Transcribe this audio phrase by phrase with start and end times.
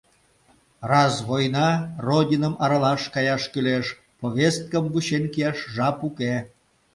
[0.91, 1.67] Раз война—
[2.07, 3.85] Родиным аралаш каяш кӱлеш,
[4.19, 6.33] повесткым вучен кияш жап уке!..